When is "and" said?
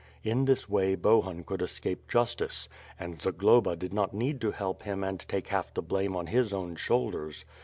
2.99-3.21, 5.03-5.19